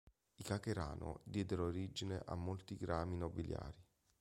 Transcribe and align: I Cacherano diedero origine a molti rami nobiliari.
I 0.33 0.41
Cacherano 0.41 1.19
diedero 1.23 1.65
origine 1.65 2.19
a 2.25 2.33
molti 2.33 2.75
rami 2.85 3.17
nobiliari. 3.17 3.79